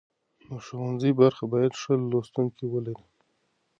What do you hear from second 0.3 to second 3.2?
د ښوونځي برخه باید ښه لوستونکي ولري.